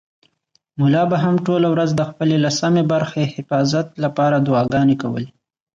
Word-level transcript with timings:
ملا 0.79 1.03
به 1.11 1.17
هم 1.23 1.35
ټوله 1.45 1.67
ورځ 1.73 1.89
د 1.95 2.01
خپلې 2.09 2.35
لسمې 2.45 2.83
برخې 2.93 3.23
حفاظت 3.35 3.87
لپاره 4.03 4.35
دعاګانې 4.47 4.95
کولې. 5.03 5.27